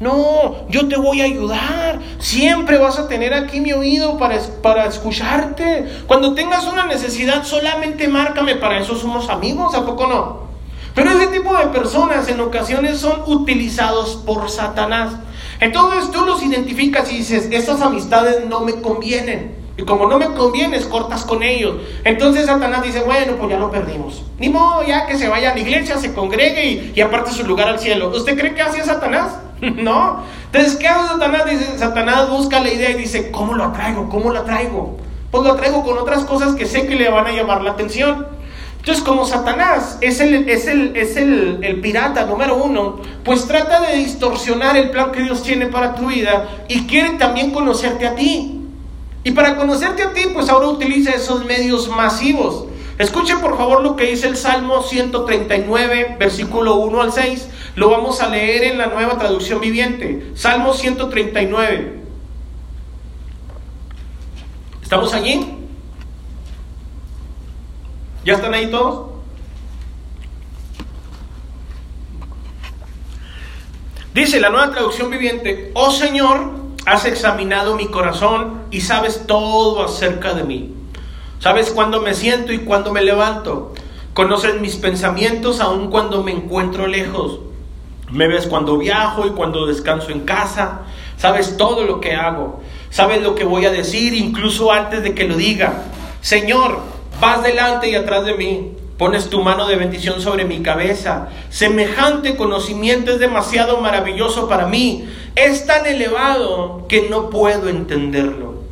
[0.00, 1.98] No, yo te voy a ayudar.
[2.18, 5.86] Siempre vas a tener aquí mi oído para, para escucharte.
[6.06, 8.54] Cuando tengas una necesidad, solamente márcame.
[8.54, 10.48] Para eso somos amigos, ¿a poco no?
[10.94, 15.12] Pero ese tipo de personas en ocasiones son utilizados por Satanás.
[15.60, 19.56] Entonces tú los identificas y dices, estas amistades no me convienen.
[19.76, 21.76] Y como no me convienes, cortas con ellos.
[22.04, 24.24] Entonces Satanás dice, bueno, pues ya lo perdimos.
[24.38, 27.46] Ni modo, ya que se vaya a la iglesia, se congregue y, y aparte su
[27.46, 28.10] lugar al cielo.
[28.10, 29.38] ¿Usted cree que hace Satanás?
[29.60, 30.22] no.
[30.46, 31.44] Entonces, ¿qué hace Satanás?
[31.46, 34.08] Dice, Satanás busca la idea y dice, ¿cómo lo atraigo?
[34.08, 34.96] ¿Cómo lo atraigo?
[35.30, 38.26] Pues lo atraigo con otras cosas que sé que le van a llamar la atención.
[38.88, 43.82] Entonces, como Satanás es el, es el, es el, el pirata número uno, pues trata
[43.82, 48.14] de distorsionar el plan que Dios tiene para tu vida y quiere también conocerte a
[48.14, 48.62] ti.
[49.24, 52.64] Y para conocerte a ti, pues ahora utiliza esos medios masivos.
[52.96, 57.46] Escuchen por favor lo que dice el Salmo 139, versículo 1 al 6.
[57.74, 60.30] Lo vamos a leer en la nueva traducción viviente.
[60.34, 61.92] Salmo 139.
[64.82, 65.57] ¿Estamos allí?
[68.28, 69.06] ¿Ya están ahí todos?
[74.12, 76.50] Dice la nueva traducción viviente, oh Señor,
[76.84, 80.74] has examinado mi corazón y sabes todo acerca de mí.
[81.38, 83.72] Sabes cuándo me siento y cuándo me levanto.
[84.12, 87.40] Conoces mis pensamientos aun cuando me encuentro lejos.
[88.10, 90.82] Me ves cuando viajo y cuando descanso en casa.
[91.16, 92.60] Sabes todo lo que hago.
[92.90, 95.84] Sabes lo que voy a decir incluso antes de que lo diga.
[96.20, 98.72] Señor, vas delante y atrás de mí.
[98.96, 101.28] Pones tu mano de bendición sobre mi cabeza.
[101.50, 105.08] Semejante conocimiento es demasiado maravilloso para mí.
[105.36, 108.64] Es tan elevado que no puedo entenderlo.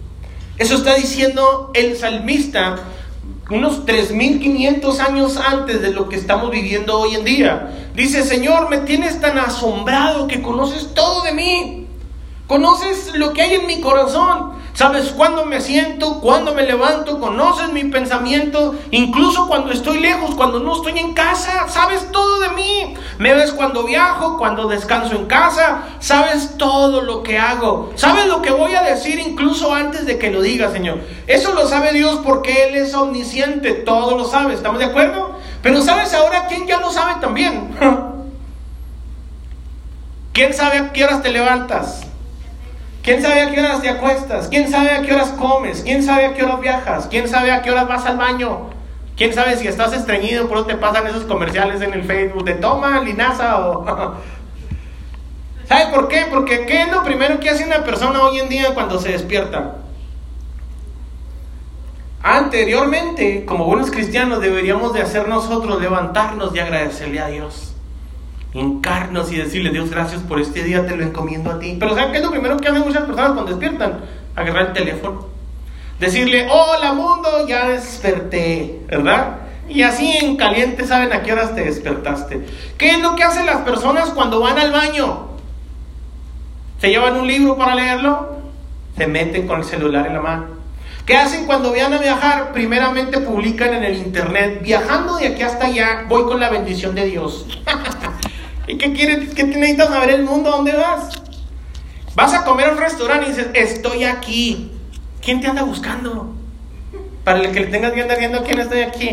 [0.59, 2.77] Eso está diciendo el salmista
[3.51, 7.71] unos 3.500 años antes de lo que estamos viviendo hoy en día.
[7.95, 11.87] Dice, Señor, me tienes tan asombrado que conoces todo de mí.
[12.49, 14.56] Conoces lo que hay en mi corazón.
[14.77, 20.61] Sabes cuándo me siento, cuándo me levanto, conoces mi pensamiento, incluso cuando estoy lejos, cuando
[20.61, 22.95] no estoy en casa, sabes todo de mí.
[23.17, 27.91] Me ves cuando viajo, cuando descanso en casa, sabes todo lo que hago.
[27.95, 30.99] Sabes lo que voy a decir incluso antes de que lo diga, Señor.
[31.27, 35.39] Eso lo sabe Dios porque Él es omnisciente, todo lo sabe, ¿estamos de acuerdo?
[35.62, 37.75] Pero ¿sabes ahora quién ya lo sabe también?
[40.35, 42.07] ¿Quién sabe a qué horas te levantas?
[43.07, 44.49] ¿Quién sabe a qué horas te acuestas?
[44.49, 45.83] ¿Quién sabe a qué horas comes?
[45.85, 47.07] ¿Quién sabe a qué horas viajas?
[47.07, 48.71] ¿Quién sabe a qué horas vas al baño?
[49.16, 50.49] ¿Quién sabe si estás estreñido?
[50.49, 53.85] Por dónde te pasan esos comerciales en el Facebook de toma, linaza o...
[55.69, 56.27] ¿Sabe por qué?
[56.29, 59.77] Porque ¿qué es lo primero que hace una persona hoy en día cuando se despierta?
[62.25, 67.76] Anteriormente, como buenos cristianos, deberíamos de hacer nosotros levantarnos y agradecerle a Dios
[68.59, 71.77] hincarnos y decirle, Dios, gracias por este día, te lo encomiendo a ti.
[71.79, 74.01] Pero ¿saben qué es lo primero que hacen muchas personas cuando despiertan?
[74.35, 75.27] Agarrar el teléfono.
[76.01, 79.38] Decirle, hola mundo, ya desperté, ¿verdad?
[79.69, 82.47] Y así en caliente saben a qué horas te despertaste.
[82.79, 85.29] ¿Qué es lo que hacen las personas cuando van al baño?
[86.81, 88.37] ¿Se llevan un libro para leerlo?
[88.97, 90.57] Se meten con el celular en la mano.
[91.07, 92.53] ¿Qué hacen cuando van a viajar?
[92.53, 97.07] Primeramente publican en el internet, viajando de aquí hasta allá, voy con la bendición de
[97.07, 97.47] Dios.
[98.67, 99.35] ¿Y qué quieres?
[99.35, 100.51] ¿Qué necesitas saber el mundo?
[100.51, 101.23] ¿Dónde vas?
[102.15, 104.73] Vas a comer a un restaurante y dices, estoy aquí.
[105.21, 106.35] ¿Quién te anda buscando?
[107.25, 109.13] Para el que le tengas que andar viendo quién estoy aquí.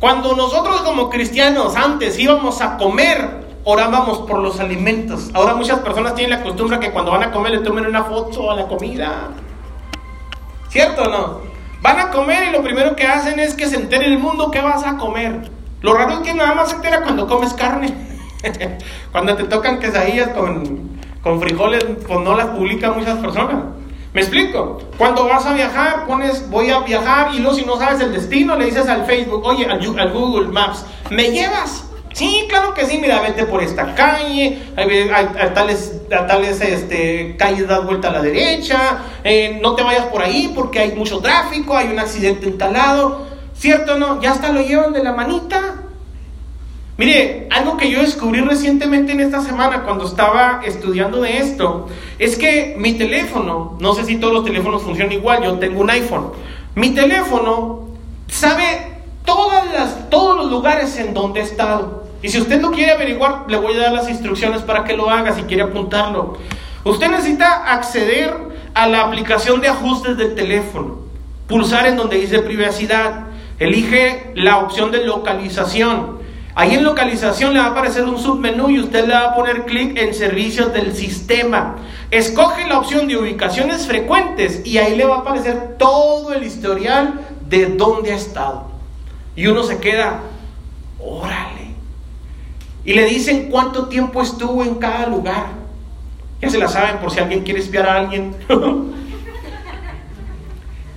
[0.00, 5.30] Cuando nosotros como cristianos antes íbamos a comer, orábamos por los alimentos.
[5.34, 8.50] Ahora muchas personas tienen la costumbre que cuando van a comer le tomen una foto
[8.50, 9.30] a la comida.
[10.68, 11.40] ¿Cierto o no?
[11.80, 14.60] Van a comer y lo primero que hacen es que se entere el mundo qué
[14.60, 15.50] vas a comer.
[15.80, 18.13] Lo raro es que nada más se entera cuando comes carne.
[19.12, 20.90] Cuando te tocan quesadillas con,
[21.22, 23.56] con frijoles, pues no las publican muchas personas.
[24.12, 24.80] ¿Me explico?
[24.96, 28.56] Cuando vas a viajar, pones voy a viajar y luego si no sabes el destino,
[28.56, 31.86] le dices al Facebook, oye, al, Google Maps, ¿me llevas?
[32.12, 37.84] Sí, claro que sí, mira, vete por esta calle, hay, tales, tales este, calles das
[37.84, 41.88] vuelta a la derecha, eh, no te vayas por ahí porque hay mucho tráfico, hay
[41.88, 44.22] un accidente instalado, ¿cierto o no?
[44.22, 45.83] Ya hasta lo llevan de la manita.
[46.96, 52.36] Mire, algo que yo descubrí recientemente en esta semana cuando estaba estudiando de esto, es
[52.36, 56.30] que mi teléfono, no sé si todos los teléfonos funcionan igual, yo tengo un iPhone,
[56.76, 57.88] mi teléfono
[58.28, 59.64] sabe todas
[60.10, 62.04] todos los lugares en donde he estado.
[62.22, 65.10] Y si usted no quiere averiguar, le voy a dar las instrucciones para que lo
[65.10, 66.38] haga si quiere apuntarlo.
[66.84, 68.34] Usted necesita acceder
[68.74, 70.98] a la aplicación de ajustes del teléfono,
[71.48, 73.26] pulsar en donde dice privacidad,
[73.58, 76.23] elige la opción de localización.
[76.56, 79.64] Ahí en localización le va a aparecer un submenú y usted le va a poner
[79.64, 81.76] clic en servicios del sistema.
[82.12, 87.20] Escoge la opción de ubicaciones frecuentes y ahí le va a aparecer todo el historial
[87.48, 88.68] de dónde ha estado.
[89.34, 90.20] Y uno se queda,
[91.00, 91.74] órale.
[92.84, 95.46] Y le dicen cuánto tiempo estuvo en cada lugar.
[96.40, 98.36] Ya se la saben por si alguien quiere espiar a alguien.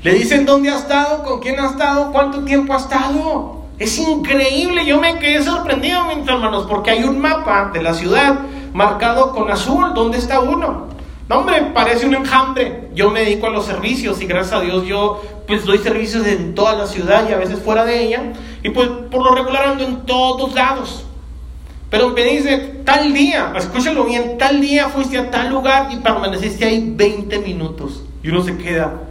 [0.04, 3.57] le dicen dónde ha estado, con quién ha estado, cuánto tiempo ha estado.
[3.79, 8.39] Es increíble, yo me quedé sorprendido, mis hermanos, porque hay un mapa de la ciudad
[8.73, 9.93] marcado con azul.
[9.93, 10.87] ¿Dónde está uno?
[11.29, 12.89] No, hombre, parece un enjambre.
[12.95, 16.55] Yo me dedico a los servicios y gracias a Dios yo pues doy servicios en
[16.55, 18.33] toda la ciudad y a veces fuera de ella.
[18.63, 21.05] Y pues por lo regular ando en todos lados.
[21.89, 26.65] Pero me dice, tal día, escúchalo bien, tal día fuiste a tal lugar y permaneciste
[26.65, 28.03] ahí 20 minutos.
[28.23, 29.01] Y uno se queda,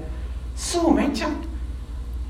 [0.56, 1.28] su mecha.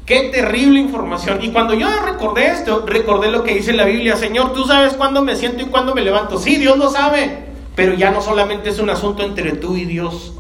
[0.07, 1.42] Qué terrible información.
[1.42, 5.21] Y cuando yo recordé esto, recordé lo que dice la Biblia, Señor, tú sabes cuándo
[5.21, 6.38] me siento y cuándo me levanto.
[6.38, 10.35] Sí, Dios lo sabe, pero ya no solamente es un asunto entre tú y Dios.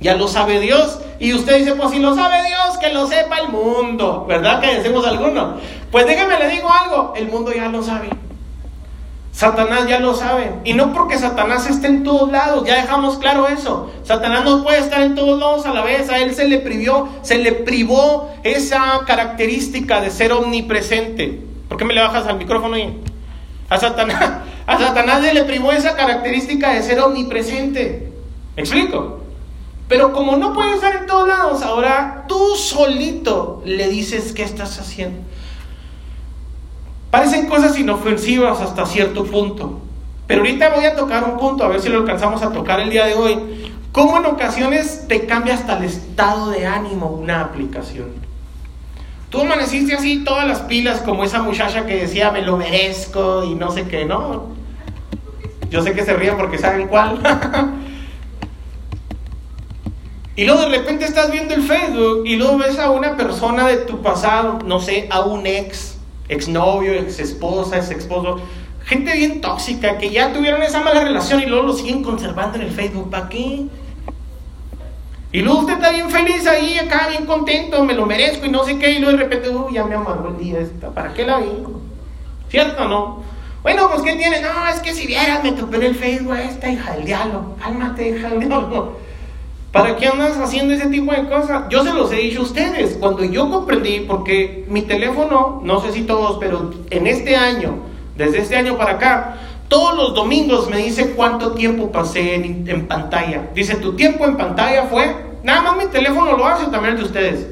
[0.00, 1.00] Ya lo sabe Dios.
[1.18, 4.24] Y usted dice, pues si lo sabe Dios, que lo sepa el mundo.
[4.28, 5.56] ¿Verdad que decimos alguno?
[5.90, 8.10] Pues déjame le digo algo, el mundo ya lo sabe.
[9.38, 10.50] Satanás ya lo sabe.
[10.64, 13.88] Y no porque Satanás esté en todos lados, ya dejamos claro eso.
[14.02, 16.10] Satanás no puede estar en todos lados a la vez.
[16.10, 21.40] A él se le privó, se le privó esa característica de ser omnipresente.
[21.68, 23.00] ¿Por qué me le bajas al micrófono ahí?
[23.68, 28.10] A Satanás, a Satanás se le privó esa característica de ser omnipresente.
[28.56, 29.20] ¿Me explico?
[29.86, 34.80] Pero como no puede estar en todos lados, ahora tú solito le dices qué estás
[34.80, 35.27] haciendo.
[37.10, 39.80] Parecen cosas inofensivas hasta cierto punto.
[40.26, 42.90] Pero ahorita voy a tocar un punto, a ver si lo alcanzamos a tocar el
[42.90, 43.38] día de hoy.
[43.92, 48.08] ¿Cómo en ocasiones te cambia hasta el estado de ánimo una aplicación?
[49.30, 53.54] Tú amaneciste así todas las pilas como esa muchacha que decía me lo merezco y
[53.54, 54.48] no sé qué, ¿no?
[55.70, 57.20] Yo sé que se ríen porque saben cuál.
[60.36, 63.78] y luego de repente estás viendo el Facebook y luego ves a una persona de
[63.78, 65.97] tu pasado, no sé, a un ex
[66.28, 68.40] exnovio, ex esposa, ex esposo,
[68.84, 72.64] gente bien tóxica que ya tuvieron esa mala relación y luego lo siguen conservando en
[72.64, 73.10] el Facebook.
[73.10, 73.66] ¿Para qué?
[75.30, 78.64] Y luego usted está bien feliz ahí, acá bien contento, me lo merezco y no
[78.64, 81.26] sé qué, y luego de repente, uy, ya me amargó el día esta, ¿para qué
[81.26, 81.50] la vi?
[82.48, 83.22] ¿Cierto o no?
[83.62, 84.40] Bueno, pues ¿qué tiene?
[84.40, 87.56] No, es que si vieras, me topé en el Facebook esta hija del diablo.
[87.60, 88.98] Cálmate, hija del diablo.
[89.72, 91.64] ¿Para qué andas haciendo ese tipo de cosas?
[91.68, 92.96] Yo se los he dicho a ustedes.
[92.98, 97.74] Cuando yo comprendí, porque mi teléfono, no sé si todos, pero en este año,
[98.16, 99.36] desde este año para acá,
[99.68, 103.50] todos los domingos me dice cuánto tiempo pasé en, pantalla.
[103.54, 107.04] Dice, tu tiempo en pantalla fue, nada más mi teléfono lo hace, también el de
[107.04, 107.46] ustedes.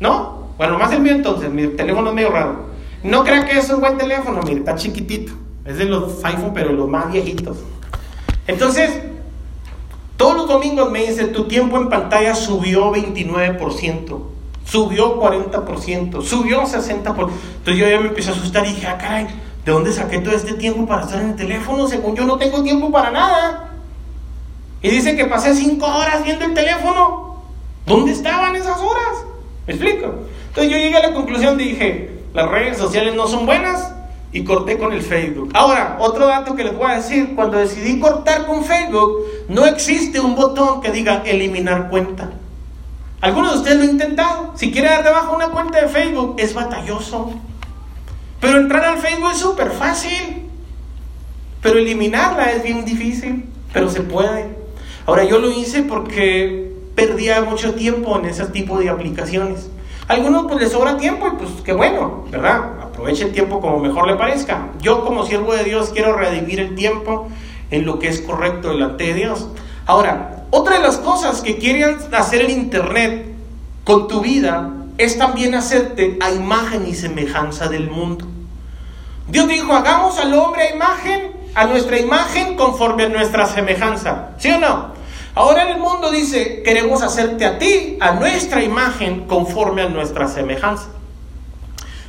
[0.00, 0.48] ¿No?
[0.56, 2.72] Bueno, más el mío entonces, mi teléfono es medio raro.
[3.02, 5.34] No crean que es un buen teléfono, mire, está chiquitito.
[5.66, 7.58] Es de los iPhone, pero los más viejitos.
[8.46, 9.02] Entonces,
[10.22, 14.20] todos los domingos me dice, tu tiempo en pantalla subió 29%,
[14.64, 17.02] subió 40%, subió 60%.
[17.02, 19.26] Entonces yo ya me empecé a asustar y dije, ah, caray,
[19.64, 21.88] ¿de dónde saqué todo este tiempo para estar en el teléfono?
[21.88, 23.72] Según yo no tengo tiempo para nada.
[24.80, 27.42] Y dice que pasé 5 horas viendo el teléfono.
[27.84, 29.24] ¿Dónde estaban esas horas?
[29.66, 30.06] ¿Me explico?
[30.50, 33.92] Entonces yo llegué a la conclusión dije, las redes sociales no son buenas,
[34.32, 35.50] y corté con el Facebook.
[35.54, 39.18] Ahora, otro dato que les voy a decir, cuando decidí cortar con Facebook,
[39.48, 42.30] no existe un botón que diga eliminar cuenta.
[43.20, 44.52] Algunos de ustedes lo han intentado.
[44.56, 47.32] Si quiere dar debajo una cuenta de Facebook, es batalloso.
[48.40, 50.48] Pero entrar al Facebook es súper fácil.
[51.60, 53.44] Pero eliminarla es bien difícil.
[53.72, 54.56] Pero se puede.
[55.06, 59.70] Ahora, yo lo hice porque perdía mucho tiempo en ese tipo de aplicaciones.
[60.08, 62.81] algunos pues les sobra tiempo y pues qué bueno, ¿verdad?
[63.02, 64.68] Aproveche el tiempo como mejor le parezca.
[64.80, 67.28] Yo como siervo de Dios quiero redimir el tiempo
[67.72, 69.48] en lo que es correcto delante de Dios.
[69.86, 73.26] Ahora, otra de las cosas que quieren hacer en Internet
[73.82, 78.24] con tu vida es también hacerte a imagen y semejanza del mundo.
[79.26, 84.30] Dios dijo, hagamos al hombre a imagen, a nuestra imagen conforme a nuestra semejanza.
[84.38, 84.92] ¿Sí o no?
[85.34, 90.86] Ahora el mundo dice, queremos hacerte a ti, a nuestra imagen, conforme a nuestra semejanza.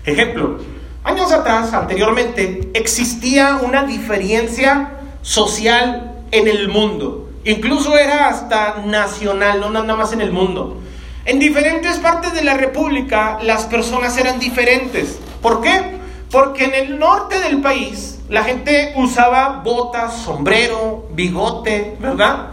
[0.06, 0.60] Ejemplo,
[1.04, 7.30] años atrás, anteriormente, existía una diferencia social en el mundo.
[7.46, 10.82] Incluso era hasta nacional, no nada más en el mundo.
[11.26, 15.20] En diferentes partes de la República las personas eran diferentes.
[15.42, 15.98] ¿Por qué?
[16.32, 22.48] Porque en el norte del país la gente usaba botas, sombrero, bigote, ¿verdad?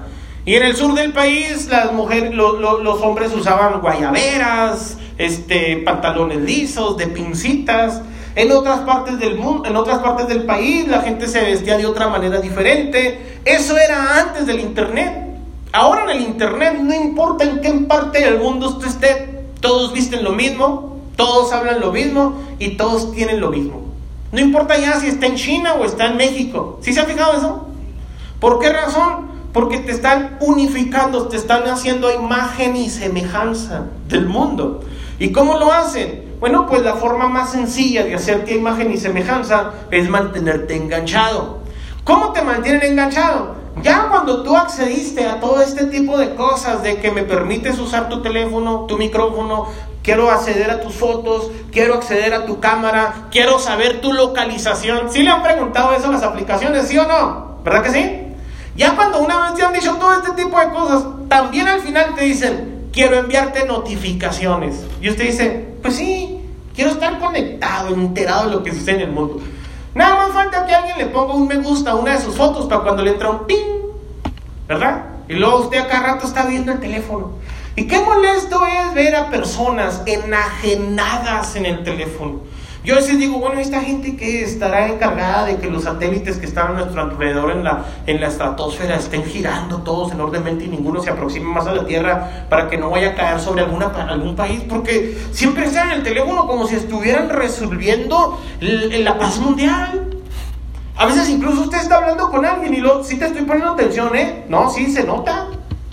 [0.45, 6.97] Y en el sur del país las mujeres, los hombres usaban guayaberas, este, pantalones lisos,
[6.97, 8.03] de pincitas.
[8.35, 11.87] En otras partes del mundo, en otras partes del país la gente se vestía de
[11.87, 13.41] otra manera diferente.
[13.45, 15.31] Eso era antes del internet.
[15.73, 20.25] Ahora en el internet no importa en qué parte del mundo usted esté, todos visten
[20.25, 23.83] lo mismo, todos hablan lo mismo y todos tienen lo mismo.
[24.33, 26.79] No importa ya si está en China o está en México.
[26.83, 27.67] ¿Sí se ha fijado eso?
[28.39, 29.29] ¿Por qué razón?
[29.53, 34.83] Porque te están unificando, te están haciendo imagen y semejanza del mundo.
[35.19, 36.30] ¿Y cómo lo hacen?
[36.41, 41.59] Bueno, pues la forma más sencilla de hacerte imagen y semejanza es mantenerte enganchado.
[42.03, 43.57] ¿Cómo te mantienen enganchado?
[43.83, 48.09] Ya cuando tú accediste a todo este tipo de cosas, de que me permites usar
[48.09, 49.67] tu teléfono, tu micrófono,
[50.03, 55.13] quiero acceder a tus fotos, quiero acceder a tu cámara, quiero saber tu localización.
[55.13, 57.59] ¿Sí le han preguntado eso a las aplicaciones, sí o no?
[57.65, 58.21] ¿Verdad que sí?
[58.77, 62.15] Ya cuando una vez te han dicho todo este tipo de cosas, también al final
[62.15, 64.87] te dicen, quiero enviarte notificaciones.
[65.03, 66.41] Y usted dice, pues sí,
[66.75, 69.41] quiero estar conectado, enterado de lo que sucede en el mundo.
[69.95, 72.67] Nada más falta que alguien le ponga un me gusta a una de sus fotos
[72.67, 73.57] para cuando le entra un ping,
[74.69, 75.05] ¿verdad?
[75.29, 77.33] Y luego usted acá rato está viendo el teléfono.
[77.77, 82.41] Y qué molesto es ver a personas enajenadas en el teléfono.
[82.83, 86.47] Yo a veces digo, bueno, esta gente que estará encargada de que los satélites que
[86.47, 91.03] están a nuestro alrededor en la, en la estratosfera estén girando todos enormemente y ninguno
[91.03, 94.35] se aproxime más a la Tierra para que no vaya a caer sobre alguna, algún
[94.35, 100.17] país, porque siempre están en el teléfono como si estuvieran resolviendo la paz mundial.
[100.97, 104.17] A veces incluso usted está hablando con alguien y lo, sí te estoy poniendo atención,
[104.17, 104.47] ¿eh?
[104.49, 105.49] No, sí, se nota,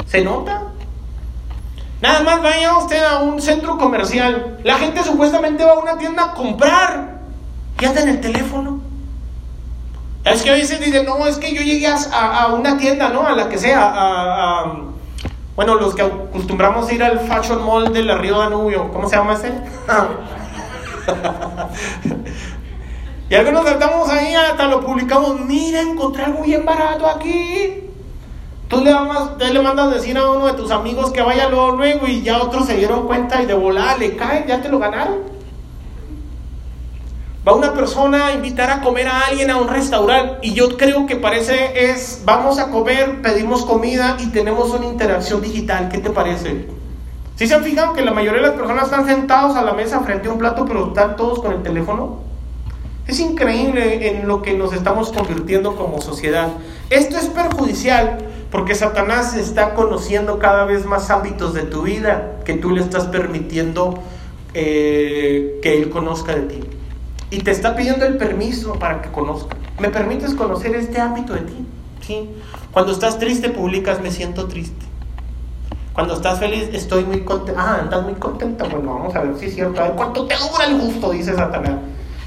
[0.06, 0.67] se nota.
[2.02, 4.60] Nada más vaya usted a un centro comercial.
[4.64, 7.18] La gente supuestamente va a una tienda a comprar
[7.80, 8.82] y anda en el teléfono.
[10.24, 13.26] Es que a veces dicen, no, es que yo llegué a, una tienda, ¿no?
[13.26, 14.74] A la que sea, a,
[15.56, 19.16] bueno, los que acostumbramos a ir al Fashion Mall de la Río Danubio, ¿cómo se
[19.16, 19.54] llama ese?
[23.30, 27.87] y algunos saltamos ahí, hasta lo publicamos, mira, encontré algo bien barato aquí.
[28.68, 32.42] Tú le, le mandas decir a uno de tus amigos que vaya luego, y ya
[32.42, 35.38] otros se dieron cuenta y de volada le cae, ya te lo ganaron.
[37.48, 41.06] Va una persona a invitar a comer a alguien a un restaurante y yo creo
[41.06, 45.88] que parece es, vamos a comer, pedimos comida y tenemos una interacción digital.
[45.88, 46.68] ¿Qué te parece?
[47.38, 50.02] ¿Sí se han fijado que la mayoría de las personas están sentados a la mesa
[50.02, 52.20] frente a un plato pero están todos con el teléfono?
[53.08, 56.50] Es increíble en lo que nos estamos convirtiendo como sociedad.
[56.90, 58.18] Esto es perjudicial
[58.52, 63.06] porque Satanás está conociendo cada vez más ámbitos de tu vida que tú le estás
[63.06, 64.02] permitiendo
[64.54, 66.60] eh, que Él conozca de ti.
[67.30, 69.58] Y te está pidiendo el permiso para que conozca.
[69.80, 71.66] ¿Me permites conocer este ámbito de ti?
[72.02, 72.30] ¿Sí?
[72.72, 74.86] Cuando estás triste, publicas, me siento triste.
[75.94, 77.60] Cuando estás feliz, estoy muy contento.
[77.62, 78.66] Ah, estás muy contenta.
[78.66, 79.82] Bueno, vamos a ver si es cierto.
[79.82, 81.80] A ver cuánto te dura el gusto, dice Satanás.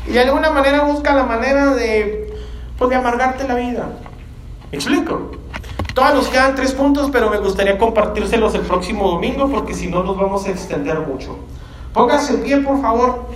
[0.06, 2.34] Y de alguna manera busca la manera de,
[2.76, 3.88] pues, de amargarte la vida.
[4.70, 5.39] ¿Me explico?
[6.00, 10.16] Nos quedan tres puntos, pero me gustaría compartírselos el próximo domingo porque si no nos
[10.16, 11.36] vamos a extender mucho.
[11.92, 13.26] Póngase en pie, por favor.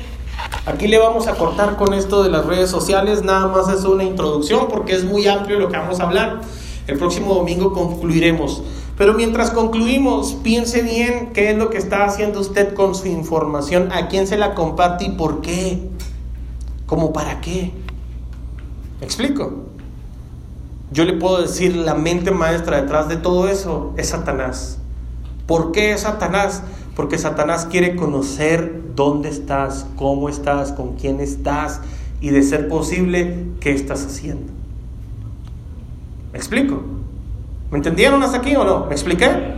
[0.67, 3.23] Aquí le vamos a cortar con esto de las redes sociales.
[3.23, 6.41] Nada más es una introducción porque es muy amplio lo que vamos a hablar.
[6.87, 8.62] El próximo domingo concluiremos.
[8.97, 13.93] Pero mientras concluimos, piense bien qué es lo que está haciendo usted con su información,
[13.93, 15.91] a quién se la comparte y por qué.
[16.87, 17.73] ¿Cómo para qué?
[19.01, 19.74] ¿Me explico?
[20.91, 24.78] Yo le puedo decir, la mente maestra detrás de todo eso es Satanás.
[25.47, 26.62] ¿Por qué es Satanás?
[26.95, 31.80] Porque Satanás quiere conocer dónde estás, cómo estás, con quién estás
[32.20, 34.53] y de ser posible, qué estás haciendo.
[36.32, 36.82] ¿Me explico?
[37.70, 38.87] ¿Me entendieron hasta aquí o no?
[38.87, 39.55] ¿Me expliqué?